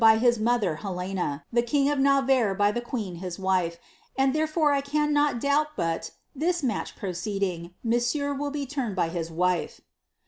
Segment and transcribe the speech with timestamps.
[0.01, 3.77] 247 is mother Helena, the king of Navarre by the queen his wife,
[4.17, 9.09] and becefore can 1 not doubt but, this match proceeding, monsieur will be mned by
[9.09, 9.81] his wife.